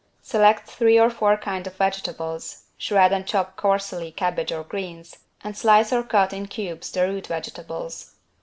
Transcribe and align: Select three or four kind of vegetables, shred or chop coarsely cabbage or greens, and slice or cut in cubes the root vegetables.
Select 0.23 0.67
three 0.67 0.99
or 0.99 1.11
four 1.11 1.37
kind 1.37 1.67
of 1.67 1.75
vegetables, 1.75 2.63
shred 2.75 3.11
or 3.13 3.21
chop 3.21 3.55
coarsely 3.55 4.11
cabbage 4.11 4.51
or 4.51 4.63
greens, 4.63 5.17
and 5.43 5.55
slice 5.55 5.93
or 5.93 6.01
cut 6.01 6.33
in 6.33 6.47
cubes 6.47 6.91
the 6.91 7.03
root 7.07 7.27
vegetables. 7.27 8.15